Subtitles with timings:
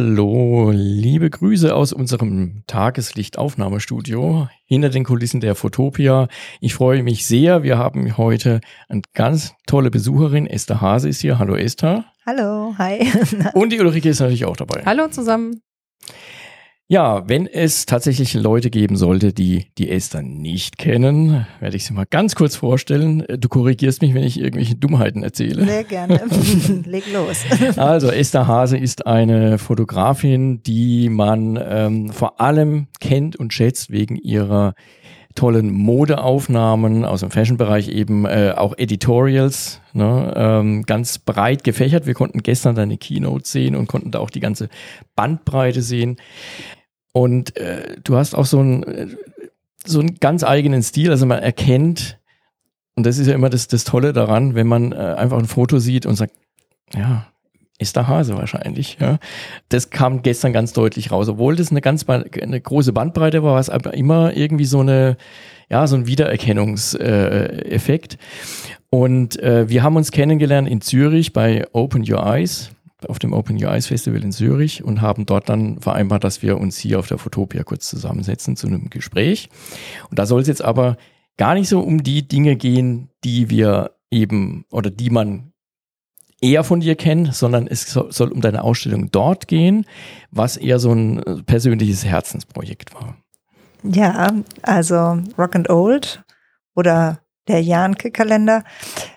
[0.00, 6.28] Hallo, liebe Grüße aus unserem Tageslichtaufnahmestudio hinter den Kulissen der Fotopia.
[6.60, 7.64] Ich freue mich sehr.
[7.64, 10.46] Wir haben heute eine ganz tolle Besucherin.
[10.46, 11.40] Esther Hase ist hier.
[11.40, 12.04] Hallo Esther.
[12.24, 13.08] Hallo, hi.
[13.54, 14.84] Und die Ulrike ist natürlich auch dabei.
[14.86, 15.62] Hallo zusammen.
[16.90, 21.92] Ja, wenn es tatsächlich Leute geben sollte, die die Esther nicht kennen, werde ich sie
[21.92, 23.26] mal ganz kurz vorstellen.
[23.28, 25.66] Du korrigierst mich, wenn ich irgendwelche Dummheiten erzähle.
[25.66, 26.18] Sehr gerne.
[26.86, 27.44] Leg los.
[27.76, 34.16] Also Esther Hase ist eine Fotografin, die man ähm, vor allem kennt und schätzt wegen
[34.16, 34.74] ihrer
[35.34, 42.06] tollen Modeaufnahmen aus dem Fashion-Bereich, eben äh, auch Editorials, ne, ähm, ganz breit gefächert.
[42.06, 44.68] Wir konnten gestern deine Keynote sehen und konnten da auch die ganze
[45.14, 46.16] Bandbreite sehen.
[47.18, 49.16] Und äh, du hast auch so einen,
[49.84, 51.10] so ganz eigenen Stil.
[51.10, 52.16] Also man erkennt,
[52.94, 55.80] und das ist ja immer das, das Tolle daran, wenn man äh, einfach ein Foto
[55.80, 56.32] sieht und sagt,
[56.94, 57.26] ja,
[57.80, 58.98] ist der Hase wahrscheinlich.
[59.00, 59.18] Ja.
[59.68, 61.28] Das kam gestern ganz deutlich raus.
[61.28, 65.16] Obwohl das eine ganz eine große Bandbreite war, war es aber immer irgendwie so eine,
[65.68, 68.14] ja, so ein Wiedererkennungseffekt.
[68.14, 68.18] Äh,
[68.90, 72.70] und äh, wir haben uns kennengelernt in Zürich bei Open Your Eyes
[73.06, 76.58] auf dem Open Your Eyes Festival in Zürich und haben dort dann vereinbart, dass wir
[76.58, 79.48] uns hier auf der Fotopia kurz zusammensetzen zu einem Gespräch.
[80.10, 80.96] Und da soll es jetzt aber
[81.36, 85.52] gar nicht so um die Dinge gehen, die wir eben oder die man
[86.40, 89.86] eher von dir kennt, sondern es soll, um deine Ausstellung dort gehen,
[90.30, 93.16] was eher so ein persönliches Herzensprojekt war.
[93.82, 96.24] Ja, also Rock and Old
[96.74, 98.64] oder der Janke-Kalender,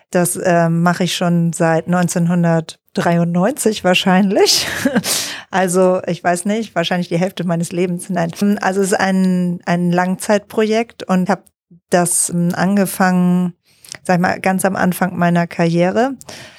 [0.09, 4.67] das äh, mache ich schon seit 1900 93 wahrscheinlich.
[5.53, 8.09] Also ich weiß nicht, wahrscheinlich die Hälfte meines Lebens.
[8.09, 8.31] Nein.
[8.61, 11.43] Also es ist ein, ein Langzeitprojekt und habe
[11.89, 13.53] das ähm, angefangen,
[14.03, 16.13] sag ich mal, ganz am Anfang meiner Karriere.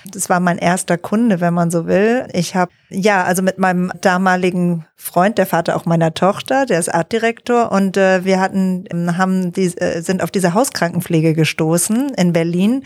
[0.05, 2.29] Das war mein erster Kunde, wenn man so will.
[2.35, 6.93] Ich habe, ja, also mit meinem damaligen Freund, der Vater auch meiner Tochter, der ist
[6.93, 8.85] Artdirektor und äh, wir hatten,
[9.17, 12.85] haben die, äh, sind auf diese Hauskrankenpflege gestoßen in Berlin,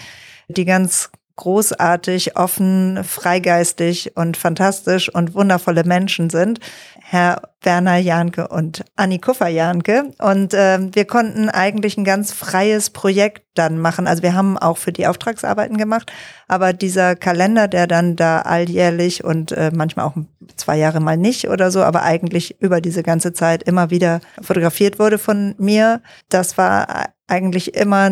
[0.48, 6.60] die ganz großartig, offen, freigeistig und fantastisch und wundervolle Menschen sind.
[7.02, 10.10] Herr Werner Janke und Anni Kuffer Janke.
[10.18, 14.06] Und äh, wir konnten eigentlich ein ganz freies Projekt dann machen.
[14.06, 16.10] Also wir haben auch für die Auftragsarbeiten gemacht,
[16.48, 20.16] aber dieser Kalender, der dann da alljährlich und äh, manchmal auch
[20.56, 24.98] zwei Jahre mal nicht oder so, aber eigentlich über diese ganze Zeit immer wieder fotografiert
[24.98, 28.10] wurde von mir, das war eigentlich immer,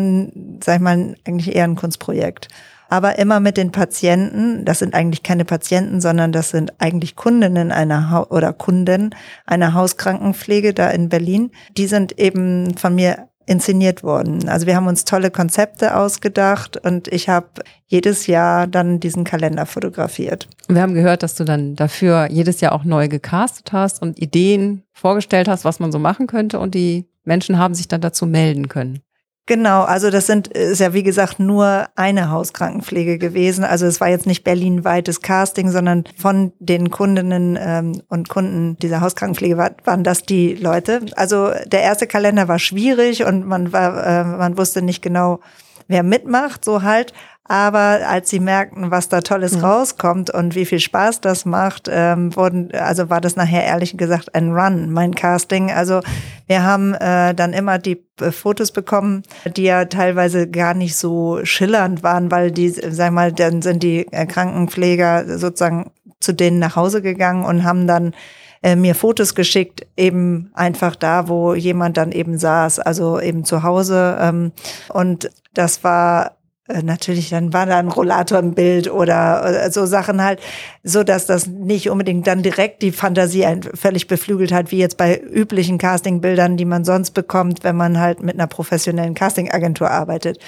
[0.63, 2.49] sag ich mal, eigentlich eher ein Kunstprojekt
[2.89, 4.65] aber immer mit den Patienten.
[4.65, 9.13] Das sind eigentlich keine Patienten, sondern das sind eigentlich Kundinnen einer ha oder Kunden
[9.45, 11.51] einer Hauskrankenpflege da in Berlin.
[11.77, 14.49] Die sind eben von mir inszeniert worden.
[14.49, 17.47] Also wir haben uns tolle Konzepte ausgedacht und ich habe
[17.85, 20.47] jedes Jahr dann diesen Kalender fotografiert.
[20.67, 24.83] Wir haben gehört, dass du dann dafür jedes Jahr auch neu gecastet hast und Ideen
[24.93, 28.67] vorgestellt hast, was man so machen könnte und die Menschen haben sich dann dazu melden
[28.67, 29.01] können.
[29.47, 33.63] Genau, also das sind ist ja wie gesagt nur eine Hauskrankenpflege gewesen.
[33.63, 39.01] Also es war jetzt nicht berlinweites Casting, sondern von den Kundinnen ähm, und Kunden dieser
[39.01, 41.01] Hauskrankenpflege war, waren das die Leute.
[41.15, 45.41] Also der erste Kalender war schwierig und man war, äh, man wusste nicht genau,
[45.87, 47.13] wer mitmacht, so halt.
[47.47, 49.65] Aber als sie merkten, was da Tolles mhm.
[49.65, 54.33] rauskommt und wie viel Spaß das macht, ähm, wurden, also war das nachher ehrlich gesagt
[54.33, 55.71] ein Run, mein Casting.
[55.71, 56.01] Also
[56.47, 59.21] wir haben äh, dann immer die äh, Fotos bekommen,
[59.55, 64.07] die ja teilweise gar nicht so schillernd waren, weil die, sag mal, dann sind die
[64.11, 68.15] äh, Krankenpfleger sozusagen zu denen nach Hause gegangen und haben dann
[68.63, 73.61] äh, mir Fotos geschickt, eben einfach da, wo jemand dann eben saß, also eben zu
[73.61, 74.17] Hause.
[74.19, 74.51] Ähm,
[74.89, 76.31] und das war
[76.67, 80.39] natürlich, dann war da ein Rollator im Bild oder, oder, so Sachen halt,
[80.83, 83.45] so dass das nicht unbedingt dann direkt die Fantasie
[83.75, 88.23] völlig beflügelt hat, wie jetzt bei üblichen Castingbildern, die man sonst bekommt, wenn man halt
[88.23, 90.39] mit einer professionellen Castingagentur arbeitet.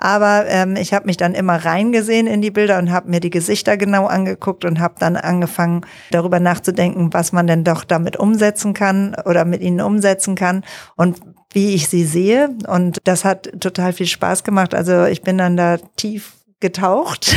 [0.00, 3.28] Aber ähm, ich habe mich dann immer reingesehen in die Bilder und habe mir die
[3.28, 8.72] Gesichter genau angeguckt und habe dann angefangen, darüber nachzudenken, was man denn doch damit umsetzen
[8.72, 10.64] kann oder mit ihnen umsetzen kann
[10.96, 11.20] und
[11.52, 12.48] wie ich sie sehe.
[12.66, 14.74] Und das hat total viel Spaß gemacht.
[14.74, 17.36] Also ich bin dann da tief getaucht.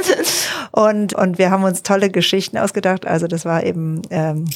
[0.72, 3.06] und, und wir haben uns tolle Geschichten ausgedacht.
[3.06, 4.46] Also das war eben ähm,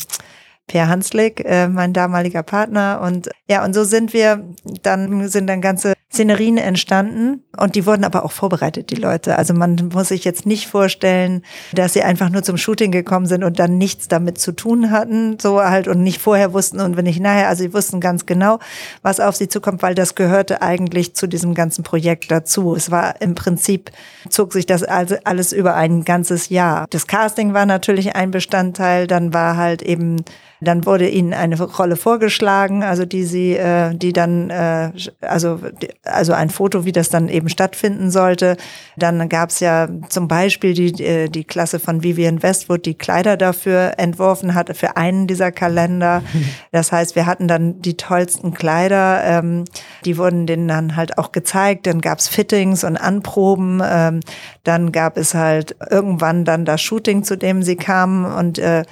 [0.69, 3.01] Per Hanslik, äh, mein damaliger Partner.
[3.03, 4.43] Und ja, und so sind wir
[4.83, 9.37] dann, sind dann ganze Szenerien entstanden und die wurden aber auch vorbereitet, die Leute.
[9.37, 11.43] Also man muss sich jetzt nicht vorstellen,
[11.73, 15.39] dass sie einfach nur zum Shooting gekommen sind und dann nichts damit zu tun hatten,
[15.41, 18.61] so halt und nicht vorher wussten und wenn nicht nachher, also sie wussten ganz genau,
[19.03, 22.77] was auf sie zukommt, weil das gehörte eigentlich zu diesem ganzen Projekt dazu.
[22.77, 23.91] Es war im Prinzip,
[24.29, 26.87] zog sich das also alles über ein ganzes Jahr.
[26.91, 30.25] Das Casting war natürlich ein Bestandteil, dann war halt eben
[30.61, 35.61] dann wurde ihnen eine Rolle vorgeschlagen, also die sie, äh, die dann, äh, also
[36.07, 38.57] also ein Foto, wie das dann eben stattfinden sollte.
[38.97, 43.37] Dann gab es ja zum Beispiel die äh, die Klasse von Vivian Westwood, die Kleider
[43.37, 46.23] dafür entworfen hat für einen dieser Kalender.
[46.73, 49.65] Das heißt, wir hatten dann die tollsten Kleider, ähm,
[50.05, 51.87] die wurden denen dann halt auch gezeigt.
[51.87, 53.81] Dann gab es Fittings und Anproben.
[53.85, 54.21] Ähm,
[54.63, 58.85] dann gab es halt irgendwann dann das Shooting, zu dem sie kamen und äh,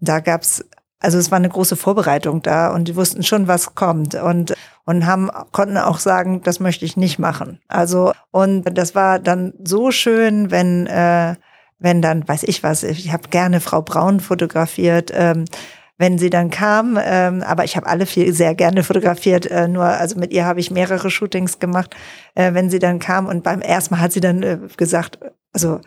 [0.00, 0.64] da gab's
[1.02, 4.54] also es war eine große Vorbereitung da und die wussten schon, was kommt und
[4.84, 7.60] und haben konnten auch sagen, das möchte ich nicht machen.
[7.68, 11.34] Also und das war dann so schön, wenn äh,
[11.78, 15.10] wenn dann weiß ich was, ich habe gerne Frau Braun fotografiert.
[15.14, 15.44] Ähm,
[15.98, 19.84] wenn sie dann kam, ähm, aber ich habe alle viel sehr gerne fotografiert, äh, nur
[19.84, 21.94] also mit ihr habe ich mehrere Shootings gemacht.
[22.34, 25.20] Äh, wenn sie dann kam und beim ersten Mal hat sie dann äh, gesagt,
[25.52, 25.80] also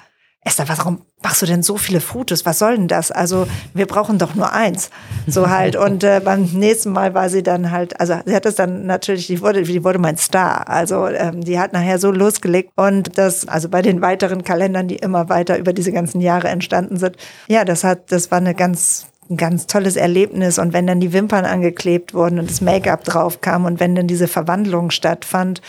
[0.47, 2.45] Esther, warum machst du denn so viele Fotos?
[2.45, 3.11] Was soll denn das?
[3.11, 4.91] Also wir brauchen doch nur eins.
[5.25, 5.75] So halt.
[5.85, 9.25] Und äh, beim nächsten Mal war sie dann halt, also sie hat es dann natürlich,
[9.25, 10.69] die wurde, die wurde mein Star.
[10.69, 12.71] Also ähm, die hat nachher so losgelegt.
[12.75, 16.97] Und das, also bei den weiteren Kalendern, die immer weiter über diese ganzen Jahre entstanden
[16.97, 17.17] sind,
[17.47, 20.59] ja, das hat, das war eine ganz ein ganz tolles Erlebnis.
[20.59, 24.05] Und wenn dann die Wimpern angeklebt wurden und das Make-up drauf kam und wenn dann
[24.05, 25.61] diese Verwandlung stattfand,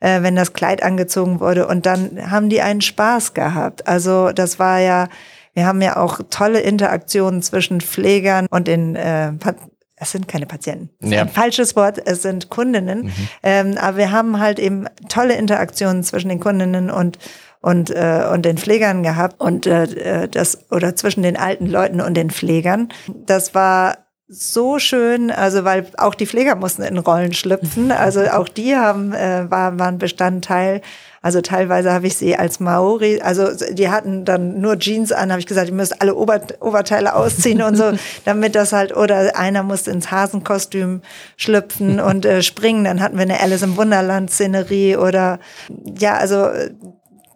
[0.00, 1.66] äh, wenn das Kleid angezogen wurde.
[1.66, 3.86] Und dann haben die einen Spaß gehabt.
[3.86, 5.08] Also das war ja,
[5.54, 9.32] wir haben ja auch tolle Interaktionen zwischen Pflegern und den äh,
[10.02, 10.88] es sind keine Patienten.
[11.00, 11.20] Das ja.
[11.20, 13.04] ein falsches Wort, es sind Kundinnen.
[13.04, 13.12] Mhm.
[13.42, 17.18] Ähm, aber wir haben halt eben tolle Interaktionen zwischen den Kundinnen und
[17.60, 22.14] und äh, und den Pflegern gehabt und äh, das oder zwischen den alten Leuten und
[22.14, 22.88] den Pflegern.
[23.26, 23.98] Das war
[24.32, 29.12] so schön, also weil auch die Pfleger mussten in Rollen schlüpfen, also auch die haben
[29.12, 30.82] äh, war, waren Bestandteil.
[31.20, 35.40] Also teilweise habe ich sie als Maori, also die hatten dann nur Jeans an, habe
[35.40, 37.92] ich gesagt, ihr müsst alle Ober, Oberteile ausziehen und so,
[38.24, 41.02] damit das halt, oder einer musste ins Hasenkostüm
[41.36, 45.40] schlüpfen und äh, springen, dann hatten wir eine Alice im Wunderland Szenerie oder
[45.98, 46.48] ja, also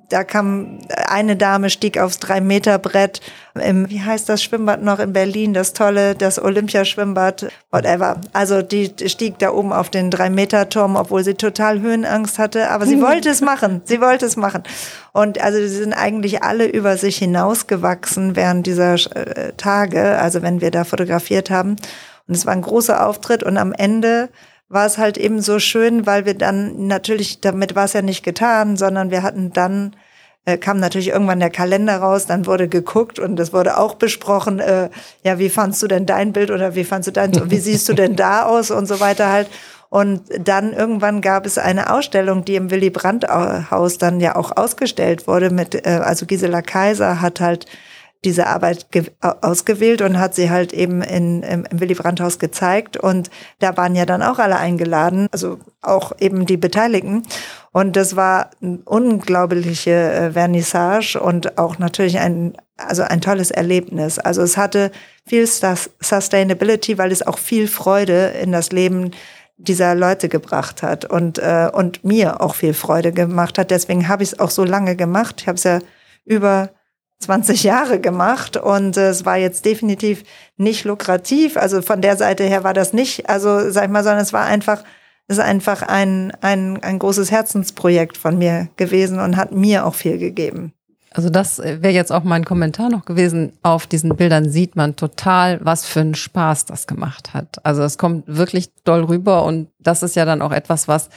[0.08, 3.20] da kam eine Dame, stieg aufs Drei-Meter-Brett
[3.62, 8.20] im, wie heißt das Schwimmbad noch in Berlin, das tolle, das Olympiaschwimmbad, whatever.
[8.32, 13.00] Also die stieg da oben auf den Drei-Meter-Turm, obwohl sie total Höhenangst hatte, aber sie
[13.02, 14.62] wollte es machen, sie wollte es machen.
[15.12, 20.60] Und also sie sind eigentlich alle über sich hinausgewachsen während dieser äh, Tage, also wenn
[20.60, 21.76] wir da fotografiert haben.
[22.26, 24.30] Und es war ein großer Auftritt und am Ende
[24.68, 28.24] war es halt eben so schön, weil wir dann natürlich, damit war es ja nicht
[28.24, 29.94] getan, sondern wir hatten dann
[30.46, 34.60] äh, kam natürlich irgendwann der Kalender raus, dann wurde geguckt und das wurde auch besprochen,
[34.60, 34.90] äh,
[35.22, 37.94] ja, wie fandst du denn dein Bild oder wie fandst du dein, wie siehst du
[37.94, 39.48] denn da aus und so weiter halt.
[39.88, 44.56] Und dann irgendwann gab es eine Ausstellung, die im Willy Brandt Haus dann ja auch
[44.56, 47.66] ausgestellt wurde mit, äh, also Gisela Kaiser hat halt
[48.24, 48.86] diese Arbeit
[49.20, 52.96] ausgewählt und hat sie halt eben in, im, im Willy Brandt Haus gezeigt.
[52.96, 57.22] Und da waren ja dann auch alle eingeladen, also auch eben die Beteiligten.
[57.72, 64.18] Und das war eine unglaubliche äh, Vernissage und auch natürlich ein, also ein tolles Erlebnis.
[64.18, 64.90] Also es hatte
[65.26, 69.10] viel Sustainability, weil es auch viel Freude in das Leben
[69.56, 73.70] dieser Leute gebracht hat und, äh, und mir auch viel Freude gemacht hat.
[73.70, 75.36] Deswegen habe ich es auch so lange gemacht.
[75.42, 75.78] Ich habe es ja
[76.24, 76.70] über
[77.24, 80.24] 20 Jahre gemacht und äh, es war jetzt definitiv
[80.56, 81.56] nicht lukrativ.
[81.56, 84.44] Also von der Seite her war das nicht, also sag ich mal, sondern es war
[84.44, 84.84] einfach,
[85.26, 89.94] es ist einfach ein, ein, ein großes Herzensprojekt von mir gewesen und hat mir auch
[89.94, 90.72] viel gegeben.
[91.14, 93.52] Also das wäre jetzt auch mein Kommentar noch gewesen.
[93.62, 97.64] Auf diesen Bildern sieht man total, was für einen Spaß das gemacht hat.
[97.64, 101.10] Also es kommt wirklich doll rüber und das ist ja dann auch etwas, was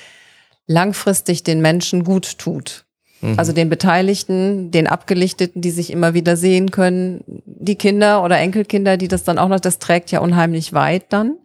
[0.68, 2.87] langfristig den Menschen gut tut.
[3.22, 3.38] Mhm.
[3.38, 8.98] Also den Beteiligten, den Abgelichteten, die sich immer wieder sehen können, die Kinder oder Enkelkinder,
[8.98, 11.38] die das dann auch noch, das trägt ja unheimlich weit dann.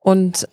[0.00, 0.48] Und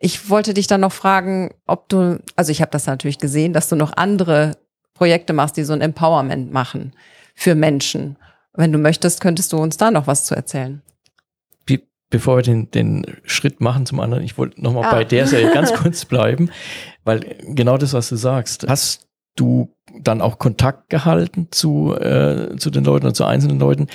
[0.00, 3.68] ich wollte dich dann noch fragen, ob du, also ich habe das natürlich gesehen, dass
[3.68, 4.56] du noch andere
[4.94, 6.92] Projekte machst, die so ein Empowerment machen
[7.34, 8.16] für Menschen.
[8.52, 10.82] Wenn du möchtest, könntest du uns da noch was zu erzählen.
[12.10, 14.92] Bevor wir den, den Schritt machen zum anderen, ich wollte nochmal ah.
[14.92, 16.48] bei der Serie ganz kurz bleiben,
[17.02, 19.03] weil genau das, was du sagst, hast
[19.36, 23.86] du dann auch Kontakt gehalten zu, äh, zu den Leuten oder zu einzelnen Leuten?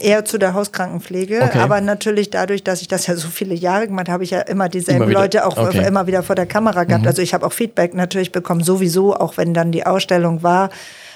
[0.00, 1.58] Eher zu der Hauskrankenpflege, Okay.
[1.58, 4.40] aber natürlich dadurch, dass ich das ja so viele Jahre gemacht habe, habe ich ja
[4.40, 5.12] immer dieselben Immer.
[5.20, 5.86] Leute auch Okay.
[5.86, 7.02] immer wieder vor der Kamera gehabt.
[7.02, 7.08] Mhm.
[7.08, 10.70] Also ich habe auch Feedback natürlich bekommen, sowieso, auch wenn dann die Ausstellung war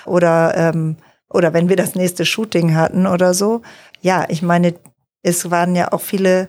[0.06, 0.96] oder, ähm,
[1.30, 3.62] oder wenn wir das nächste Shooting hatten oder so.
[4.00, 4.74] Ja, ich meine,
[5.22, 6.46] es waren ja auch viele äh,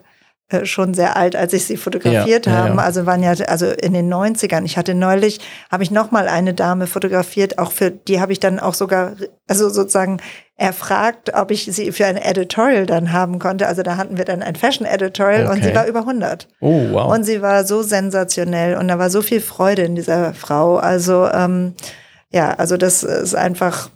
[0.63, 2.77] schon sehr alt, als ich sie fotografiert Ja, ja, haben.
[2.77, 2.83] ja.
[2.83, 4.63] Also waren ja also in den 90ern.
[4.63, 5.39] Ich hatte neulich,
[5.71, 9.13] habe ich noch mal eine Dame fotografiert, auch für die habe ich dann auch sogar,
[9.47, 10.19] also sozusagen
[10.55, 13.67] erfragt, ob ich sie für ein Editorial dann haben konnte.
[13.67, 15.69] Also da hatten wir dann ein Fashion Editorial und Okay.
[15.69, 16.47] sie war über 100.
[16.61, 17.11] Oh, wow.
[17.13, 20.77] Und sie war so sensationell und da war so viel Freude in dieser Frau.
[20.77, 21.73] Also ähm,
[22.31, 23.89] ja, also das ist einfach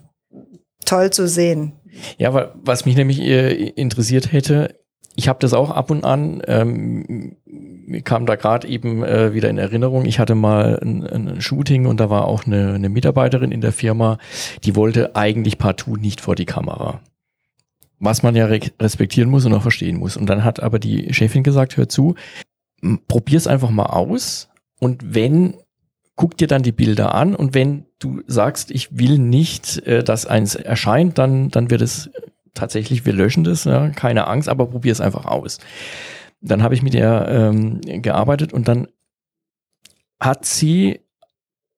[0.86, 1.74] toll zu sehen.
[2.18, 4.79] Ja, was mich nämlich äh, interessiert hätte,
[5.20, 9.50] ich habe das auch ab und an, ähm, mir kam da gerade eben äh, wieder
[9.50, 13.52] in Erinnerung, ich hatte mal ein, ein Shooting und da war auch eine, eine Mitarbeiterin
[13.52, 14.18] in der Firma,
[14.64, 17.02] die wollte eigentlich partout nicht vor die Kamera.
[18.00, 20.16] Was man ja re respektieren muss und auch verstehen muss.
[20.16, 22.16] Und dann hat aber die Chefin gesagt, hör zu,
[22.82, 24.48] m- probier's einfach mal aus
[24.80, 25.56] und wenn
[26.16, 30.26] guck dir dann die Bilder an und wenn du sagst, ich will nicht, äh, dass
[30.26, 32.10] eins erscheint, dann, dann wird es
[32.60, 35.60] tatsächlich, wir löschen das, ja, keine Angst, aber probier es einfach aus.
[36.42, 38.88] Dann habe ich mit ihr ähm, gearbeitet und dann
[40.20, 41.00] hat sie,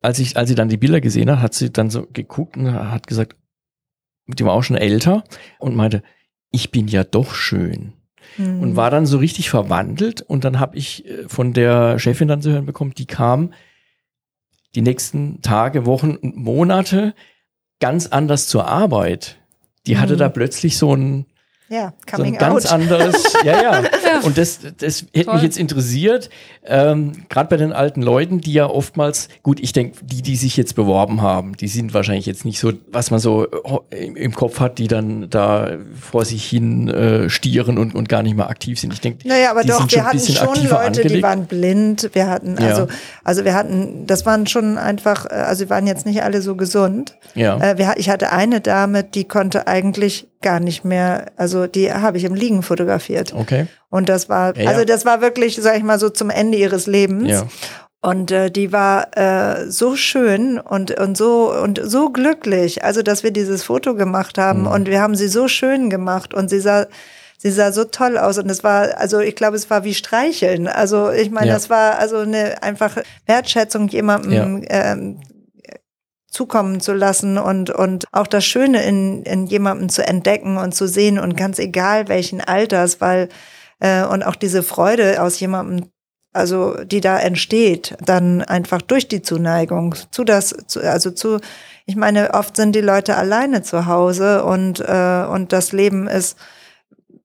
[0.01, 2.71] als ich, als sie dann die Bilder gesehen hat, hat sie dann so geguckt und
[2.71, 3.35] hat gesagt,
[4.27, 5.23] die war auch schon älter
[5.59, 6.03] und meinte,
[6.51, 7.93] ich bin ja doch schön
[8.35, 8.61] Hm.
[8.61, 12.41] und war dann so richtig verwandelt und dann habe ich äh, von der Chefin dann
[12.41, 13.53] zu hören bekommen, die kam
[14.75, 17.13] die nächsten Tage, Wochen und Monate
[17.79, 19.40] ganz anders zur Arbeit.
[19.87, 20.19] Die hatte Mhm.
[20.19, 21.25] da plötzlich so ein,
[21.71, 22.71] ja, so ein coming ganz out.
[22.73, 23.81] anderes, ja, ja.
[24.11, 24.19] Ja.
[24.23, 25.35] Und das, das hätte Toll.
[25.35, 26.29] mich jetzt interessiert,
[26.65, 30.57] ähm, gerade bei den alten Leuten, die ja oftmals, gut, ich denke, die, die sich
[30.57, 33.47] jetzt beworben haben, die sind wahrscheinlich jetzt nicht so, was man so
[33.89, 38.21] im, im Kopf hat, die dann da vor sich hin äh, stieren und, und gar
[38.21, 38.91] nicht mehr aktiv sind.
[38.93, 41.23] Ich denke, Naja, aber die doch, sind schon wir hatten schon Leute, die angelegt.
[41.23, 42.09] waren blind.
[42.13, 42.67] Wir hatten, Ja.
[42.67, 42.87] also,
[43.23, 46.55] also wir hatten, das waren schon einfach, äh, also wir waren jetzt nicht alle so
[46.55, 47.15] gesund.
[47.33, 47.57] ja.
[47.57, 52.17] Äh, wir, ich hatte eine Dame, die konnte eigentlich gar nicht mehr, also die habe
[52.17, 53.33] ich im Liegen fotografiert.
[53.33, 53.67] Okay.
[53.89, 54.69] Und das war, Ja, ja.
[54.69, 57.29] also das war wirklich, sag ich mal, so zum Ende ihres Lebens.
[57.29, 57.43] Ja.
[58.03, 63.21] Und äh, die war äh, so schön und, und so und so glücklich, also dass
[63.21, 64.67] wir dieses Foto gemacht haben Mhm.
[64.67, 66.87] und wir haben sie so schön gemacht und sie sah
[67.37, 70.67] sie sah so toll aus und es war also ich glaube es war wie streicheln.
[70.67, 71.53] Also ich meine, Ja.
[71.53, 75.19] das war also eine einfache Wertschätzung jemandem ähm,
[76.31, 80.87] zukommen zu lassen und und auch das Schöne in in jemandem zu entdecken und zu
[80.87, 83.29] sehen und ganz egal welchen Alters, weil
[83.79, 85.91] äh, und auch diese Freude aus jemandem
[86.33, 91.39] also die da entsteht, dann einfach durch die Zuneigung zu das, zu, also zu,
[91.85, 96.37] ich meine, oft sind die Leute alleine zu Hause und äh, und das Leben ist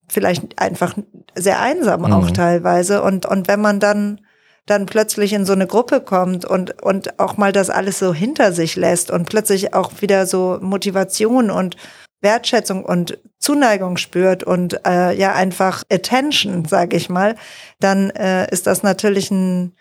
[0.08, 0.94] vielleicht einfach
[1.36, 2.34] sehr einsam auch Mhm.
[2.34, 4.20] teilweise und und wenn man dann
[4.66, 8.52] dann plötzlich in so eine Gruppe kommt und und auch mal das alles so hinter
[8.52, 11.76] sich lässt und plötzlich auch wieder so Motivation und
[12.20, 17.36] Wertschätzung und Zuneigung spürt und äh, ja einfach Attention, sage ich mal,
[17.78, 19.72] dann äh, ist das natürlich ein,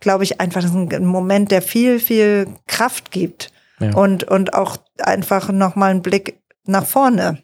[0.00, 3.94] glaube ich, einfach ein Moment, der viel, viel Kraft gibt Ja.
[3.94, 7.38] und und auch einfach noch mal einen Blick nach vorne.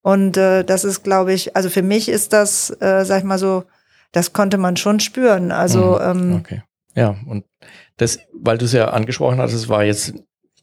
[0.00, 3.38] Und äh, das ist, glaube ich, also für mich ist das, äh, sag ich mal
[3.38, 3.64] so,
[4.14, 5.52] das konnte man schon spüren.
[5.52, 6.20] Also Mhm.
[6.32, 6.62] ähm, Okay.
[6.96, 7.44] Ja, und
[7.96, 10.14] das, weil du es ja angesprochen hast, es war jetzt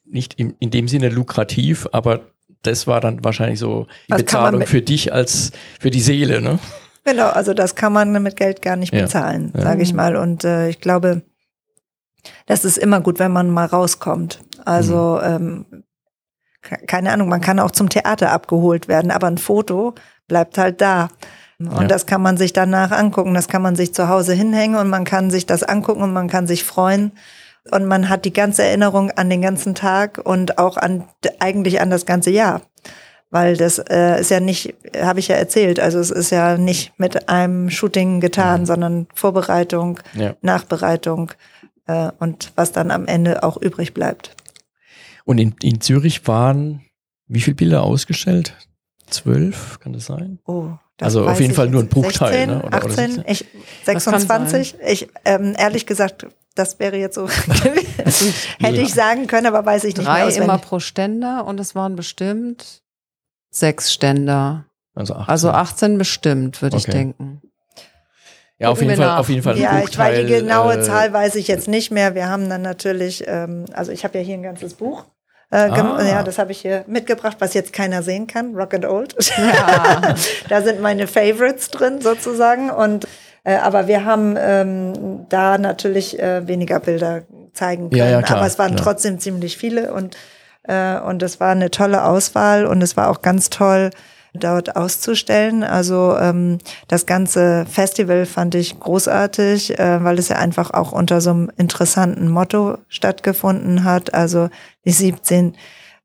[0.05, 2.21] nicht in, in dem Sinne lukrativ, aber
[2.63, 6.59] das war dann wahrscheinlich so die Bezahlung für dich als für die Seele, ne?
[7.03, 9.61] Genau, also das kann man mit Geld gar nicht bezahlen, Ja.
[9.63, 10.15] sage ich mal.
[10.15, 11.23] Und äh, ich glaube,
[12.45, 14.39] das ist immer gut, wenn man mal rauskommt.
[14.63, 15.65] Also ähm,
[16.61, 19.95] ke- keine Ahnung, man kann auch zum Theater abgeholt werden, aber ein Foto
[20.27, 21.09] bleibt halt da.
[21.67, 21.87] Und Ja.
[21.87, 23.33] das kann man sich danach angucken.
[23.33, 26.27] Das kann man sich zu Hause hinhängen und man kann sich das angucken und man
[26.27, 27.11] kann sich freuen.
[27.71, 31.03] Und man hat die ganze Erinnerung an den ganzen Tag und auch an
[31.39, 32.61] eigentlich an das ganze Jahr.
[33.29, 36.91] Weil das äh, ist ja nicht, habe ich ja erzählt, also es ist ja nicht
[36.97, 40.35] mit einem Shooting getan, sondern Vorbereitung, Ja.
[40.41, 41.31] Nachbereitung
[41.87, 44.35] äh, und was dann am Ende auch übrig bleibt.
[45.23, 46.81] Und in, in Zürich waren
[47.27, 48.57] wie viele Bilder ausgestellt?
[49.07, 50.39] Zwölf, kann das sein?
[50.45, 51.87] Oh, Also auf weiß jeden ich Fall nur ein.
[51.89, 52.57] Bruchteil, 16, ne?
[52.63, 53.23] Oder- oder 18, 16?
[53.27, 53.45] ich,
[53.85, 54.75] Das kann 26.
[54.85, 57.27] Ich, ähm, ehrlich gesagt, das wäre jetzt so,
[58.59, 61.75] hätte ich sagen können, aber weiß ich nicht mehr Drei immer pro Ständer und es
[61.75, 62.81] waren bestimmt
[63.49, 64.65] sechs Ständer.
[64.93, 65.29] Also 18.
[65.29, 66.91] Also 18 bestimmt, würde ich Okay.
[66.91, 67.41] denken.
[68.59, 69.57] Ja, auf jeden, Fall, auf jeden Fall.
[69.57, 72.13] Ja, ich weiß die genaue äh, Zahl weiß ich jetzt nicht mehr.
[72.13, 75.05] Wir haben dann natürlich, ähm, also ich habe ja hier ein ganzes Buch.
[75.51, 76.01] Äh, ah.
[76.01, 78.55] Ja, das habe ich hier mitgebracht, was jetzt keiner sehen kann.
[78.55, 79.15] Rock and Old.
[79.37, 80.15] Ja.
[80.49, 82.69] da sind meine Favorites drin sozusagen.
[82.69, 83.05] Und
[83.43, 87.99] äh, aber wir haben ähm, da natürlich äh, weniger Bilder zeigen können.
[87.99, 88.85] Ja, ja, klar, aber es waren klar.
[88.85, 90.15] trotzdem ziemlich viele und
[90.63, 93.89] äh, und es war eine tolle Auswahl und es war auch ganz toll
[94.33, 95.63] dort auszustellen.
[95.63, 101.21] Also ähm, das ganze Festival fand ich großartig, äh, weil es ja einfach auch unter
[101.21, 104.13] so einem interessanten Motto stattgefunden hat.
[104.13, 104.49] Also
[104.85, 105.55] die 17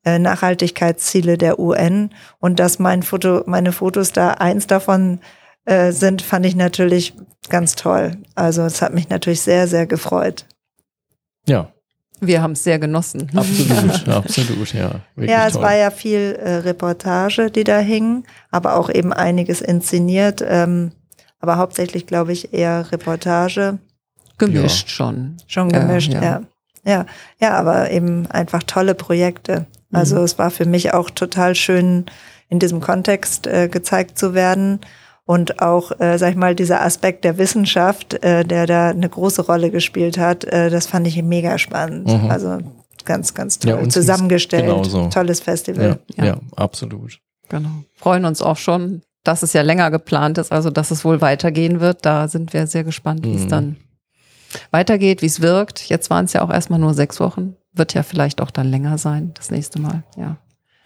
[0.04, 5.20] äh, Nachhaltigkeitsziele der UN und dass mein Foto, meine Fotos da eins davon
[5.64, 7.14] äh, sind, fand ich natürlich
[7.48, 8.16] ganz toll.
[8.34, 10.46] Also es hat mich natürlich sehr, sehr gefreut.
[11.46, 11.72] Ja,
[12.20, 13.30] wir haben es sehr genossen.
[13.34, 15.00] Absolut, absolut, ja.
[15.16, 15.62] Ja, es toll.
[15.62, 20.42] war ja viel äh, Reportage, die da hing, aber auch eben einiges inszeniert.
[20.46, 20.92] Ähm,
[21.40, 23.78] aber hauptsächlich, glaube ich, eher Reportage.
[24.38, 24.94] Gemischt ja.
[24.94, 25.36] schon.
[25.46, 26.22] Schon gemischt, äh, ja.
[26.22, 26.42] ja.
[26.84, 27.06] ja.
[27.38, 29.66] Ja, aber eben einfach tolle Projekte.
[29.92, 30.24] Also mhm.
[30.24, 32.06] es war für mich auch total schön,
[32.48, 34.80] in diesem Kontext äh, gezeigt zu werden.
[35.26, 39.44] Und auch, äh, sag ich mal, dieser Aspekt der Wissenschaft, äh, der da eine große
[39.44, 42.06] Rolle gespielt hat, äh, das fand ich mega spannend.
[42.06, 42.30] Mhm.
[42.30, 42.58] Also
[43.04, 44.66] ganz, ganz toll ja, zusammengestellt.
[44.66, 45.08] Genauso.
[45.08, 45.98] Tolles Festival.
[46.14, 46.30] Ja, ja.
[46.32, 47.18] ja, absolut.
[47.48, 47.70] Genau.
[47.94, 51.80] Freuen uns auch schon, dass es ja länger geplant ist, also dass es wohl weitergehen
[51.80, 52.06] wird.
[52.06, 53.42] Da sind wir sehr gespannt, wie mhm.
[53.42, 53.76] es dann
[54.70, 55.88] weitergeht, wie es wirkt.
[55.88, 57.56] Jetzt waren es ja auch erstmal nur sechs Wochen.
[57.72, 60.36] Wird ja vielleicht auch dann länger sein, das nächste Mal, ja.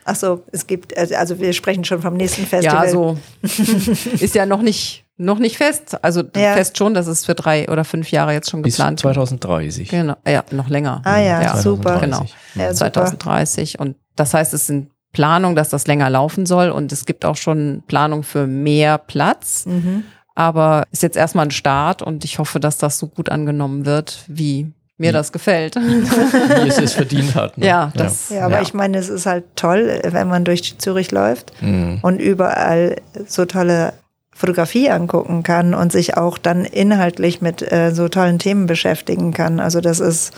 [0.05, 2.87] Ach so, es gibt, also wir sprechen schon vom nächsten Festival.
[2.87, 3.19] Ja, so.
[3.43, 6.03] ist ja noch nicht, noch nicht fest.
[6.03, 6.55] Also ja.
[6.55, 8.97] fest schon, dass es für drei oder fünf Jahre jetzt schon geplant.
[8.97, 9.89] Bis 2030.
[9.89, 11.03] Genau, ja, noch länger.
[11.05, 12.01] Ah ja, ja super.
[12.01, 13.79] Genau, ja, 2030.
[13.79, 17.37] Und das heißt, es sind Planungen, dass das länger laufen soll und es gibt auch
[17.37, 19.67] schon Planung für mehr Platz.
[19.67, 20.05] Mhm.
[20.35, 24.25] Aber ist jetzt erstmal ein Start und ich hoffe, dass das so gut angenommen wird,
[24.29, 25.77] wie mir das gefällt.
[25.77, 27.57] Wie es es verdient hat.
[27.57, 27.67] Ne?
[27.67, 28.63] Ja, das, ja, aber ja.
[28.63, 31.99] ich meine, es ist halt toll, wenn man durch Zürich läuft mhm.
[32.03, 33.95] und überall so tolle
[34.33, 39.59] Fotografie angucken kann und sich auch dann inhaltlich mit äh, so tollen Themen beschäftigen kann.
[39.59, 40.33] Also das ist,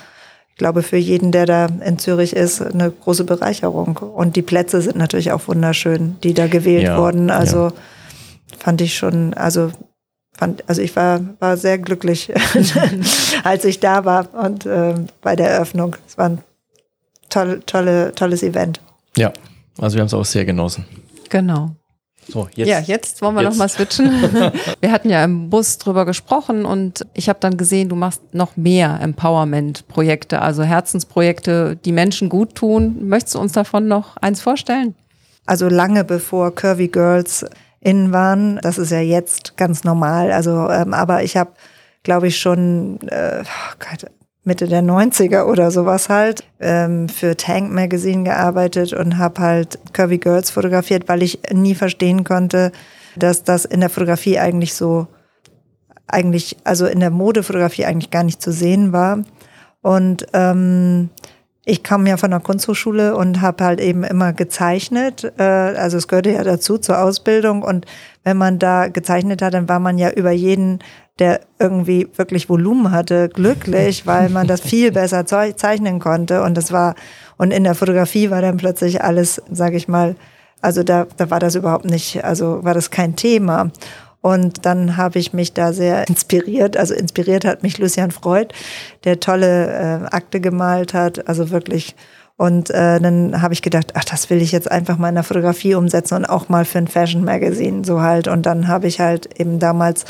[0.50, 3.96] ich glaube, für jeden, der da in Zürich ist, eine große Bereicherung.
[3.96, 7.30] Und die Plätze sind natürlich auch wunderschön, die da gewählt ja, wurden.
[7.30, 7.72] Also ja.
[8.58, 9.70] fand ich schon, also
[10.42, 12.32] fand, also ich war, war sehr glücklich,
[13.44, 15.94] als ich da war und äh, bei der Eröffnung.
[16.08, 16.38] Es war ein
[17.28, 18.80] toll, tolle, tolles Event.
[19.16, 19.32] Ja,
[19.78, 20.84] also wir haben es auch sehr genossen.
[21.28, 21.70] Genau.
[22.28, 24.10] So, jetzt, ja, jetzt wollen wir nochmal switchen.
[24.80, 28.56] wir hatten ja im Bus drüber gesprochen und ich habe dann gesehen, du machst noch
[28.56, 33.08] mehr Empowerment-Projekte, also Herzensprojekte, die Menschen gut tun.
[33.08, 34.96] Möchtest du uns davon noch eins vorstellen?
[35.46, 37.46] Also lange bevor Curvy Girls
[37.82, 38.58] in waren.
[38.62, 40.32] Das ist ja jetzt ganz normal.
[40.32, 41.50] Also, ähm, aber ich habe,
[42.02, 44.06] glaube ich, schon äh, oh
[44.44, 50.18] Mitte der 90er oder sowas halt ähm, für Tank Magazine gearbeitet und habe halt Curvy
[50.18, 52.72] Girls fotografiert, weil ich nie verstehen konnte,
[53.14, 55.06] dass das in der Fotografie eigentlich so
[56.08, 59.22] eigentlich, also in der Modefotografie eigentlich gar nicht zu sehen war.
[59.80, 61.10] Und ähm,
[61.64, 65.32] ich kam ja von der Kunsthochschule und habe halt eben immer gezeichnet.
[65.38, 67.62] Äh, also es gehörte ja dazu zur Ausbildung.
[67.62, 67.86] Und
[68.24, 70.80] wenn man da gezeichnet hat, dann war man ja über jeden,
[71.20, 76.42] der irgendwie wirklich Volumen hatte, glücklich, weil man das viel besser zeichnen konnte.
[76.42, 76.96] Und das war,
[77.36, 80.16] und in der Fotografie war dann plötzlich alles, sage ich mal,
[80.60, 83.70] also da, da war das überhaupt nicht, also war das kein Thema.
[84.22, 86.76] Und dann habe ich mich da sehr inspiriert.
[86.76, 88.54] Also inspiriert hat mich Lucian Freud,
[89.04, 91.28] der tolle äh, Akte gemalt hat.
[91.28, 91.94] Also wirklich.
[92.36, 95.24] Und äh, dann habe ich gedacht, ach, das will ich jetzt einfach mal in der
[95.24, 98.28] Fotografie umsetzen und auch mal für ein Fashion Magazine so halt.
[98.28, 100.04] Und dann habe ich halt eben damals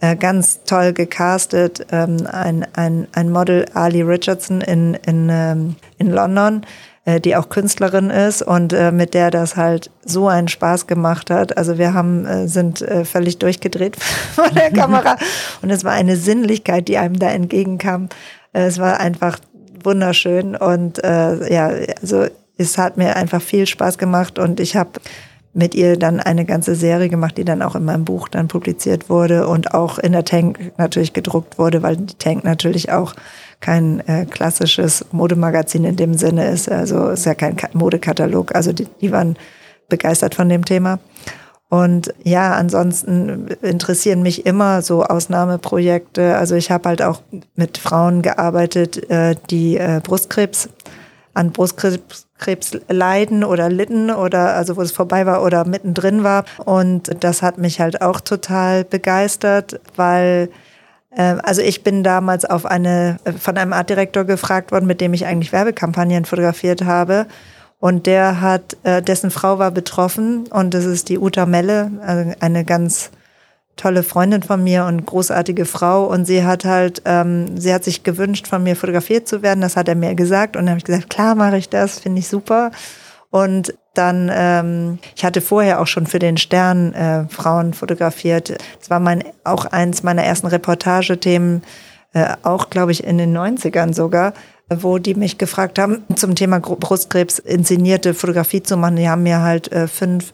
[0.00, 6.10] äh, ganz toll gecastet, ähm, ein, ein, ein Model Ali Richardson in, in, ähm, in
[6.10, 6.66] London,
[7.04, 11.30] äh, die auch Künstlerin ist und äh, mit der das halt so einen Spaß gemacht
[11.30, 11.56] hat.
[11.56, 13.96] Also wir haben, äh, sind äh, völlig durchgedreht
[14.34, 15.16] vor der Kamera
[15.62, 18.08] und es war eine Sinnlichkeit, die einem da entgegenkam.
[18.52, 19.38] Äh, es war einfach
[19.82, 25.00] wunderschön und äh, ja, also es hat mir einfach viel Spaß gemacht und ich habe
[25.54, 29.10] mit ihr dann eine ganze Serie gemacht, die dann auch in meinem Buch dann publiziert
[29.10, 33.14] wurde und auch in der Tank natürlich gedruckt wurde, weil die Tank natürlich auch
[33.62, 36.70] kein äh, klassisches Modemagazin in dem Sinne ist.
[36.70, 38.54] Also ist ja kein Modekatalog.
[38.54, 39.36] Also die, die waren
[39.88, 40.98] begeistert von dem Thema.
[41.70, 46.36] Und ja, ansonsten interessieren mich immer so Ausnahmeprojekte.
[46.36, 47.22] Also ich habe halt auch
[47.54, 50.68] mit Frauen gearbeitet, äh, die äh, Brustkrebs
[51.32, 56.44] an Brustkrebs Krebs leiden oder litten oder also wo es vorbei war oder mittendrin war.
[56.64, 60.50] Und das hat mich halt auch total begeistert, weil
[61.20, 65.52] also ich bin damals auf eine von einem Artdirektor gefragt worden, mit dem ich eigentlich
[65.52, 67.26] Werbekampagnen fotografiert habe.
[67.78, 72.32] Und der hat, äh, dessen Frau war betroffen und das ist die Uta Melle, also
[72.38, 73.10] eine ganz
[73.76, 78.04] tolle Freundin von mir und großartige Frau und sie hat halt, ähm, sie hat sich
[78.04, 79.62] gewünscht, von mir fotografiert zu werden.
[79.62, 82.20] Das hat er mir gesagt und dann habe ich gesagt, klar mache ich das, finde
[82.20, 82.70] ich super.
[83.30, 88.54] Und dann, ähm, ich hatte vorher auch schon für den Stern äh, Frauen fotografiert.
[88.78, 91.62] Das war mein auch eins meiner ersten Reportagethemen,
[92.14, 94.32] äh, auch glaube ich in den 90ern sogar,
[94.74, 98.96] wo die mich gefragt haben, zum Thema Brustkrebs inszenierte Fotografie zu machen.
[98.96, 100.32] Die haben mir halt äh, fünf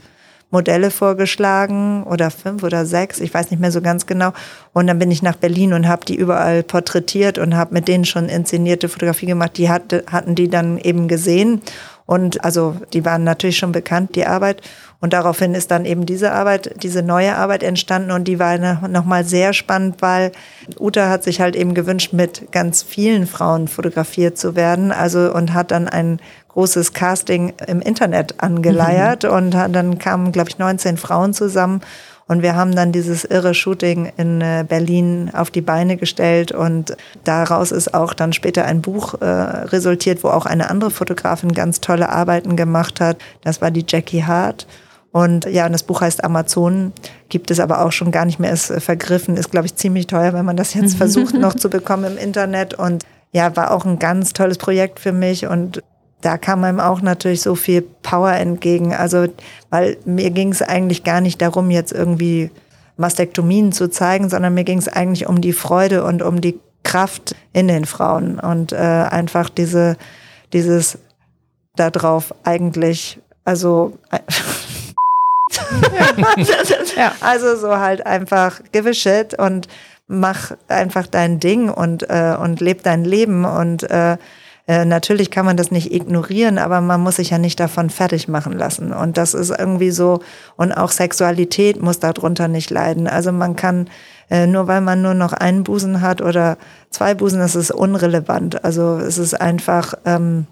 [0.50, 4.32] Modelle vorgeschlagen oder fünf oder sechs, ich weiß nicht mehr so ganz genau.
[4.72, 8.06] Und dann bin ich nach Berlin und habe die überall porträtiert und habe mit denen
[8.06, 9.58] schon inszenierte Fotografie gemacht.
[9.58, 11.60] Die hatte, hatten die dann eben gesehen.
[12.08, 14.62] Und also die waren natürlich schon bekannt, die Arbeit.
[14.98, 18.56] Und daraufhin ist dann eben diese Arbeit, diese neue Arbeit entstanden und die war
[18.88, 20.32] nochmal sehr spannend, weil
[20.78, 24.90] Uta hat sich halt eben gewünscht, mit ganz vielen Frauen fotografiert zu werden.
[24.90, 26.18] Also und hat dann ein
[26.48, 29.30] großes Casting im Internet angeleiert mhm.
[29.30, 31.82] und dann kamen, glaube ich, 19 Frauen zusammen.
[32.28, 36.94] Und wir haben dann dieses irre Shooting in äh, Berlin auf die Beine gestellt und
[37.24, 41.80] daraus ist auch dann später ein Buch äh, resultiert, wo auch eine andere Fotografin ganz
[41.80, 43.16] tolle Arbeiten gemacht hat.
[43.42, 44.66] Das war die Jackie Hart.
[45.10, 46.92] Und ja, und das Buch heißt Amazon,
[47.30, 50.06] gibt es aber auch schon gar nicht mehr, ist äh, vergriffen, ist, glaube ich, ziemlich
[50.06, 52.74] teuer, wenn man das jetzt versucht noch zu bekommen im Internet.
[52.74, 55.82] Und ja, war auch ein ganz tolles Projekt für mich und
[56.20, 58.92] da kam einem auch natürlich so viel Power entgegen.
[58.94, 59.26] Also,
[59.70, 62.50] weil mir ging es eigentlich gar nicht darum, jetzt irgendwie
[62.96, 67.36] Mastektomien zu zeigen, sondern mir ging es eigentlich um die Freude und um die Kraft
[67.52, 69.96] in den Frauen und äh, einfach diese,
[70.52, 70.98] dieses
[71.76, 73.98] darauf eigentlich, also
[76.96, 77.12] ja.
[77.20, 79.68] also so halt einfach give a shit und
[80.06, 84.16] mach einfach dein Ding und äh, und leb dein Leben und äh,
[84.68, 88.28] äh, natürlich kann man das nicht ignorieren, aber man muss sich ja nicht davon fertig
[88.28, 88.92] machen lassen.
[88.92, 90.20] Und das ist irgendwie so,
[90.56, 93.08] und auch Sexualität muss darunter nicht leiden.
[93.08, 93.88] Also man kann,
[94.30, 96.58] äh, nur weil man nur noch einen Busen hat oder
[96.90, 98.62] zwei Busen, das ist unrelevant.
[98.62, 100.46] Also es ist einfach ähm,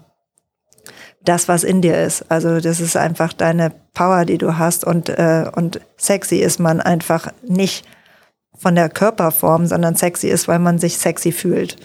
[1.23, 2.25] das, was in dir ist.
[2.31, 4.83] Also das ist einfach deine Power, die du hast.
[4.83, 7.85] Und, äh, und sexy ist man einfach nicht
[8.57, 11.75] von der Körperform, sondern sexy ist, weil man sich sexy fühlt.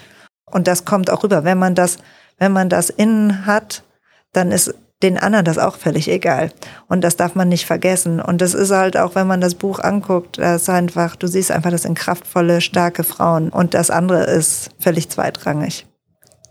[0.50, 1.44] Und das kommt auch rüber.
[1.44, 1.98] Wenn man das
[2.42, 3.84] wenn man das innen hat,
[4.32, 6.50] dann ist den anderen das auch völlig egal.
[6.88, 8.20] Und das darf man nicht vergessen.
[8.20, 11.52] Und das ist halt auch, wenn man das Buch anguckt, das ist einfach, du siehst
[11.52, 13.50] einfach, das sind kraftvolle, starke Frauen.
[13.50, 15.86] Und das andere ist völlig zweitrangig.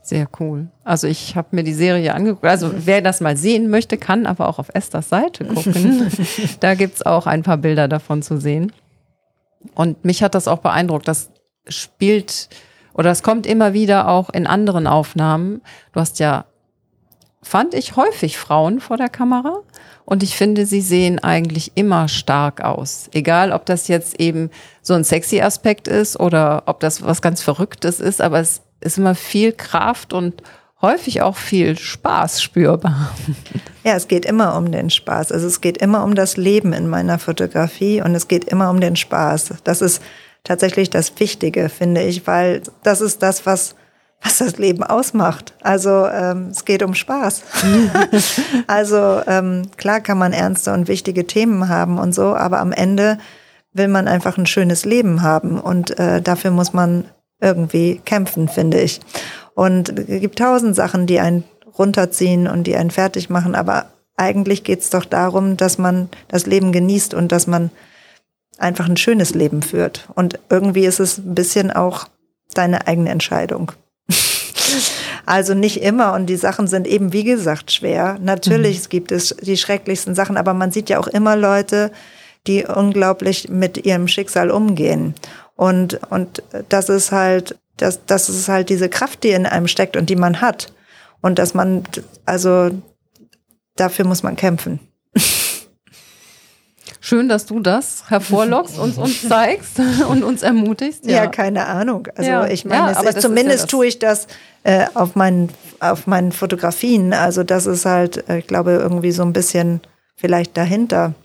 [0.01, 0.69] Sehr cool.
[0.86, 2.45] Also ich habe mir die Serie angeguckt.
[2.45, 6.10] Also wer das mal sehen möchte, kann aber auch auf Esthers Seite gucken.
[6.62, 8.71] da gibt's auch ein paar Bilder davon zu sehen.
[9.75, 11.10] Und mich hat das auch beeindruckt.
[11.10, 11.32] Das
[11.67, 12.47] spielt
[12.93, 15.62] oder es kommt immer wieder auch in anderen Aufnahmen.
[15.93, 16.45] Du hast ja,
[17.41, 19.60] fand ich häufig Frauen vor der Kamera.
[20.06, 23.10] Und ich finde, sie sehen eigentlich immer stark aus.
[23.13, 24.49] Egal, ob das jetzt eben
[24.82, 28.97] so ein sexy Aspekt ist oder ob das was ganz Verrücktes ist, aber es ist
[28.97, 30.43] immer viel Kraft und
[30.82, 33.12] häufig auch viel Spaß spürbar.
[33.84, 35.32] Ja, es geht immer um den Spaß.
[35.32, 38.80] Also es geht immer um das Leben in meiner Fotografie und es geht immer um
[38.80, 39.56] den Spaß.
[39.63, 40.04] Das ist
[40.43, 43.75] tatsächlich das Wichtige, finde ich, weil das ist das, was
[44.23, 45.54] was das Leben ausmacht.
[45.62, 47.41] Also ähm, es geht um Spaß.
[48.67, 53.17] also ähm, klar kann man ernste und wichtige Themen haben und so, aber am Ende
[53.73, 57.06] will man einfach ein schönes Leben haben und äh, dafür muss man
[57.39, 58.99] irgendwie kämpfen, finde ich.
[59.56, 61.43] Und es gibt tausend Sachen, die einen
[61.77, 63.86] runterziehen und die einen fertig machen, aber
[64.17, 67.71] eigentlich geht es doch darum, dass man das Leben genießt und dass man
[68.62, 70.08] einfach ein schönes Leben führt.
[70.15, 72.08] Und irgendwie ist es ein bisschen auch
[72.54, 73.71] deine eigene Entscheidung.
[75.26, 78.17] also nicht immer und die Sachen sind eben, wie gesagt, schwer.
[78.21, 78.89] Natürlich mhm.
[78.89, 81.91] gibt es die schrecklichsten Sachen, aber man sieht ja auch immer Leute,
[82.47, 85.13] die unglaublich mit ihrem Schicksal umgehen.
[85.56, 89.95] Und, und das ist halt, das, das ist halt diese Kraft, die in einem steckt
[89.95, 90.74] und die man hat.
[91.21, 91.84] Und dass man,
[92.26, 92.71] also
[93.76, 94.80] dafür muss man kämpfen.
[97.03, 101.03] Schön, dass du das hervorlockst und uns zeigst und uns ermutigst.
[101.03, 102.07] Ja, ja keine Ahnung.
[102.15, 102.47] Also ja.
[102.47, 104.27] ich meine, ja, zumindest ja tue ich das
[104.63, 107.13] äh, auf, meinen, auf meinen Fotografien.
[107.13, 109.81] Also das ist halt, äh, ich glaube, irgendwie so ein bisschen
[110.15, 111.15] vielleicht dahinter.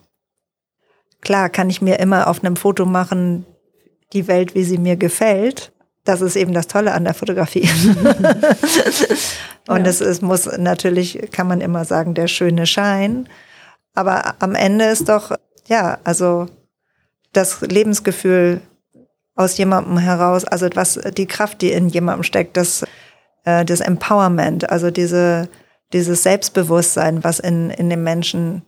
[1.20, 3.44] Klar kann ich mir immer auf einem Foto machen,
[4.14, 5.72] die Welt, wie sie mir gefällt.
[6.04, 7.68] das ist eben das Tolle an der Fotografie.
[9.68, 13.28] und es, es muss natürlich, kann man immer sagen, der schöne Schein.
[13.94, 15.32] Aber am Ende ist doch,
[15.66, 16.46] ja, also
[17.32, 18.60] das Lebensgefühl
[19.34, 22.84] aus jemandem heraus, also was die Kraft, die in jemandem steckt, das,
[23.44, 25.48] äh, das Empowerment, also diese,
[25.92, 28.62] dieses Selbstbewusstsein, was in, in dem Menschen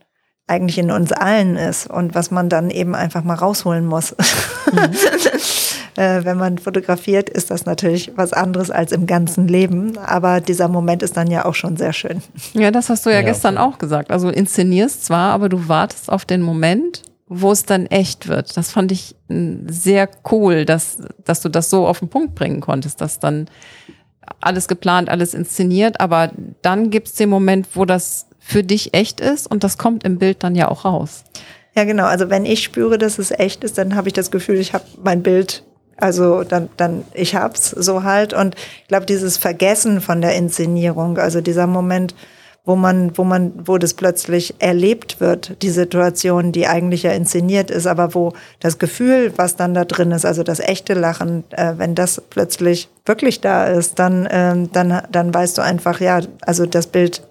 [0.48, 4.16] eigentlich in uns allen ist und was man dann eben einfach mal rausholen muss.
[4.72, 4.78] Mhm.
[5.96, 9.98] äh, wenn man fotografiert, ist das natürlich was anderes als im ganzen Leben.
[9.98, 12.22] Aber dieser Moment ist dann ja auch schon sehr schön.
[12.54, 13.66] Ja, das hast du ja, ja gestern okay.
[13.66, 14.10] auch gesagt.
[14.10, 18.56] Also inszenierst zwar, aber du wartest auf den Moment, wo es dann echt wird.
[18.56, 23.02] Das fand ich sehr cool, dass, dass du das so auf den Punkt bringen konntest,
[23.02, 23.50] dass dann
[24.40, 26.30] alles geplant, alles inszeniert, aber
[26.62, 30.16] dann gibt es den Moment, wo das für dich echt ist und das kommt im
[30.16, 31.22] Bild dann ja auch raus.
[31.74, 32.06] Ja, genau.
[32.06, 34.84] Also wenn ich spüre, dass es echt ist, dann habe ich das Gefühl, ich habe
[35.04, 35.64] mein Bild,
[35.98, 38.32] also dann, dann ich hab's so halt.
[38.32, 42.14] Und ich glaube, dieses Vergessen von der Inszenierung, also dieser Moment,
[42.64, 47.70] wo man, wo man, wo das plötzlich erlebt wird, die Situation, die eigentlich ja inszeniert
[47.70, 51.74] ist, aber wo das Gefühl, was dann da drin ist, also das echte Lachen, äh,
[51.76, 56.64] wenn das plötzlich wirklich da ist, dann, ähm, dann, dann weißt du einfach, ja, also
[56.64, 57.22] das Bild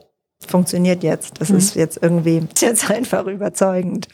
[0.45, 1.39] funktioniert jetzt.
[1.39, 1.57] Das mhm.
[1.57, 4.07] ist jetzt irgendwie jetzt einfach überzeugend.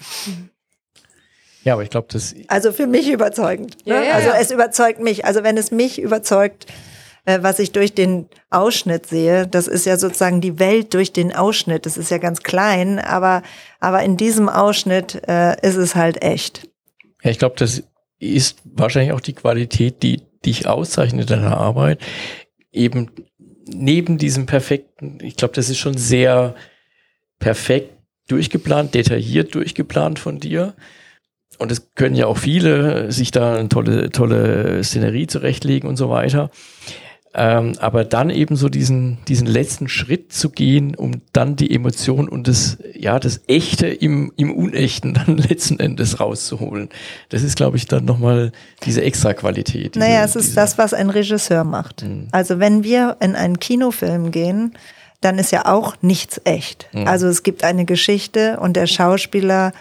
[1.64, 2.36] Ja, aber ich glaube, das.
[2.48, 3.86] Also für mich überzeugend.
[3.86, 3.96] Ne?
[3.96, 4.36] Ja, ja, also ja.
[4.40, 5.26] es überzeugt mich.
[5.26, 6.66] Also wenn es mich überzeugt,
[7.26, 11.34] äh, was ich durch den Ausschnitt sehe, das ist ja sozusagen die Welt durch den
[11.34, 11.86] Ausschnitt.
[11.86, 13.44] Das ist ja ganz klein, aber,
[13.80, 16.70] aber in diesem Ausschnitt äh, ist es halt echt.
[17.24, 17.84] Ja, ich glaube, das
[18.20, 22.00] ist wahrscheinlich auch die Qualität, die dich auszeichnet in deiner Arbeit.
[22.72, 23.12] Eben
[23.66, 26.56] neben diesem perfekten, ich glaube, das ist schon sehr
[27.40, 27.94] perfekt
[28.28, 30.76] durchgeplant, detailliert durchgeplant von dir.
[31.60, 36.10] Und es können ja auch viele sich da eine tolle, tolle Szenerie zurechtlegen und so
[36.10, 36.50] weiter.
[37.36, 42.30] Ähm, aber dann eben so diesen, diesen letzten Schritt zu gehen, um dann die Emotion
[42.30, 46.90] und das, ja, das Echte im, im Unechten dann letzten Endes rauszuholen.
[47.30, 48.52] Das ist, glaube ich, dann nochmal
[48.84, 49.96] diese Extraqualität.
[49.96, 52.04] Diese, naja, es ist das, was ein Regisseur macht.
[52.04, 52.28] Mhm.
[52.32, 54.74] Also wenn wir in einen Kinofilm gehen,
[55.22, 56.88] dann ist ja auch nichts echt.
[56.94, 57.08] Mhm.
[57.08, 59.72] Also es gibt eine Geschichte und der Schauspieler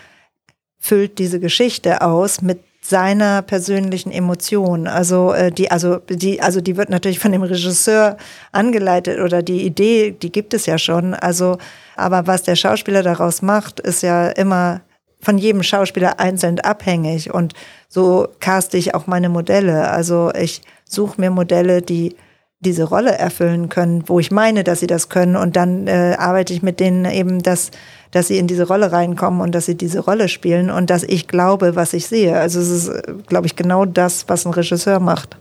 [0.79, 4.89] füllt diese Geschichte aus mit seiner persönlichen Emotion.
[4.89, 8.17] Also äh, die, also die, also die wird natürlich von dem Regisseur
[8.51, 11.15] angeleitet oder die Idee, die gibt es ja schon.
[11.15, 11.59] Also,
[11.97, 14.81] aber was der Schauspieler daraus macht, ist ja immer
[15.21, 17.33] von jedem Schauspieler einzeln abhängig.
[17.33, 17.55] Und
[17.89, 19.89] so caste ich auch meine Modelle.
[19.89, 22.17] Also ich suche mir Modelle, die
[22.59, 25.37] diese Rolle erfüllen können, wo ich meine, dass sie das können.
[25.37, 27.71] Und dann äh, arbeite ich mit denen eben, dass,
[28.13, 31.27] dass sie in diese Rolle reinkommen und dass sie diese Rolle spielen und dass ich
[31.27, 32.39] glaube, was ich sehe.
[32.39, 35.37] Also es ist, glaube ich, genau das, was ein Regisseur macht.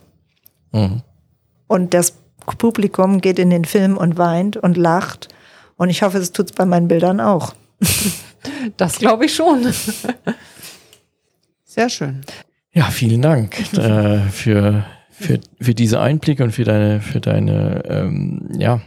[0.71, 1.01] Mhm.
[1.67, 2.15] Und das
[2.57, 5.27] Publikum geht in den Film und weint und lacht.
[5.77, 7.53] Und ich hoffe, es tut es bei meinen Bildern auch.
[8.75, 9.71] Das glaube ich schon.
[11.63, 12.21] Sehr schön.
[12.73, 14.83] Ja, vielen Dank äh, für
[15.21, 18.81] für, für diese Einblicke und für deine, für deine ähm, ja,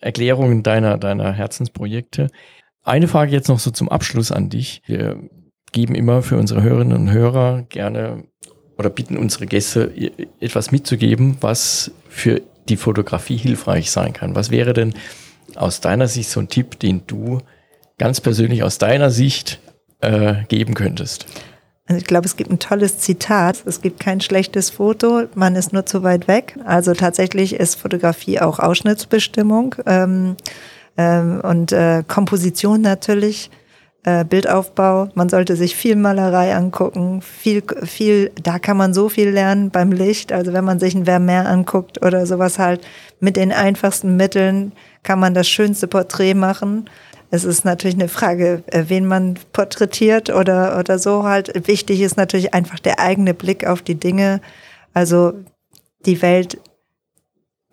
[0.00, 2.28] Erklärungen deiner, deiner Herzensprojekte.
[2.86, 4.80] Eine Frage jetzt noch so zum Abschluss an dich.
[4.86, 5.18] Wir
[5.72, 8.22] geben immer für unsere Hörerinnen und Hörer gerne
[8.78, 9.92] oder bitten unsere Gäste
[10.38, 14.36] etwas mitzugeben, was für die Fotografie hilfreich sein kann.
[14.36, 14.94] Was wäre denn
[15.56, 17.40] aus deiner Sicht so ein Tipp, den du
[17.98, 19.58] ganz persönlich aus deiner Sicht
[20.00, 21.26] äh, geben könntest?
[21.88, 23.64] Also ich glaube, es gibt ein tolles Zitat.
[23.66, 26.56] Es gibt kein schlechtes Foto, man ist nur zu weit weg.
[26.64, 30.36] Also tatsächlich ist Fotografie auch Ausschnittsbestimmung ähm,
[30.96, 33.50] ähm, und äh, Komposition natürlich,
[34.04, 35.08] äh, Bildaufbau.
[35.14, 38.30] Man sollte sich viel Malerei angucken, viel, viel.
[38.42, 40.32] Da kann man so viel lernen beim Licht.
[40.32, 42.80] Also wenn man sich ein Vermeer anguckt oder sowas halt,
[43.20, 46.88] mit den einfachsten Mitteln kann man das schönste Porträt machen.
[47.30, 51.66] Es ist natürlich eine Frage, äh, wen man porträtiert oder, oder so halt.
[51.66, 54.40] Wichtig ist natürlich einfach der eigene Blick auf die Dinge.
[54.94, 55.32] Also
[56.06, 56.58] die Welt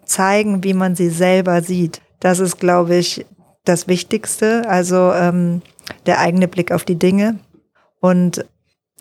[0.06, 2.02] zeigen, wie man sie selber sieht.
[2.24, 3.26] Das ist, glaube ich,
[3.66, 4.64] das Wichtigste.
[4.70, 5.62] Also ähm,
[6.06, 7.38] der eigene Blick auf die Dinge.
[8.00, 8.46] Und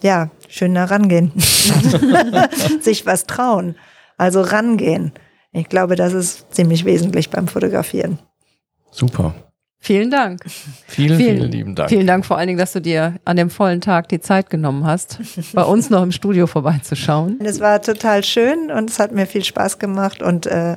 [0.01, 1.31] ja, schön da rangehen.
[2.81, 3.77] Sich was trauen.
[4.17, 5.13] Also rangehen.
[5.53, 8.19] Ich glaube, das ist ziemlich wesentlich beim Fotografieren.
[8.91, 9.35] Super.
[9.79, 10.45] Vielen Dank.
[10.89, 11.91] Vielen, vielen, vielen, lieben Dank.
[11.91, 14.85] Vielen Dank vor allen Dingen, dass du dir an dem vollen Tag die Zeit genommen
[14.85, 15.21] hast,
[15.53, 17.39] bei uns noch im Studio vorbeizuschauen.
[17.41, 20.77] Es war total schön und es hat mir viel Spaß gemacht und äh,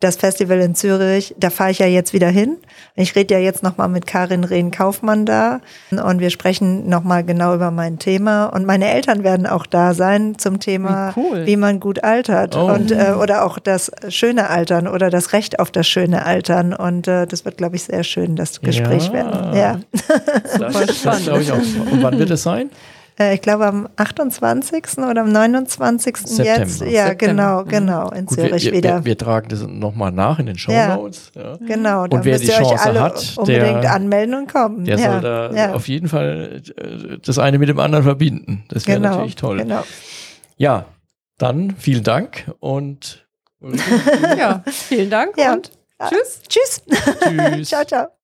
[0.00, 2.58] das Festival in Zürich, da fahre ich ja jetzt wieder hin.
[2.94, 7.70] Ich rede ja jetzt nochmal mit Karin Rehn-Kaufmann da und wir sprechen nochmal genau über
[7.70, 8.46] mein Thema.
[8.46, 11.46] Und meine Eltern werden auch da sein zum Thema, wie, cool.
[11.46, 12.70] wie man gut altert Oh.
[12.72, 16.74] und äh, oder auch das schöne Altern oder das Recht auf das schöne Altern.
[16.74, 19.12] Und äh, das wird, glaube ich, sehr schön, das Gespräch Ja.
[19.14, 19.56] werden.
[19.56, 19.80] Ja.
[20.58, 21.56] Das, das glaube ich auch.
[21.56, 22.68] Und wann wird es sein?
[23.18, 24.98] Äh, ich glaube am 28.
[24.98, 26.16] oder am 29.
[26.16, 26.60] September.
[26.60, 26.80] jetzt.
[26.80, 27.14] Ja, September.
[27.14, 27.68] genau, Mhm.
[27.68, 28.94] genau, in Gut, wir, Zürich wir, wieder.
[28.98, 30.72] wir, wir tragen das nochmal nach in den Show.
[30.72, 31.30] Notes.
[31.34, 31.56] Ja.
[31.58, 34.84] Genau, da Und wer die Chance alle hat, unbedingt der- anmelden und kommen.
[34.84, 35.72] Der ja, soll da ja.
[35.74, 38.64] auf jeden Fall äh, das eine mit dem anderen verbinden.
[38.68, 39.58] Das wäre genau, natürlich toll.
[39.58, 39.84] Genau.
[40.56, 40.86] Ja,
[41.38, 43.24] dann vielen Dank und
[44.38, 45.54] Ja, vielen Dank Ja.
[45.54, 45.70] und
[46.08, 46.40] tschüss.
[46.48, 46.82] Tschüss.
[47.20, 47.68] tschüss.
[47.68, 48.23] ciao, ciao.